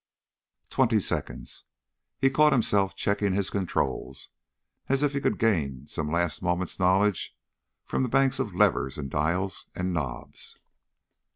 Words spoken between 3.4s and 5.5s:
controls, as if he could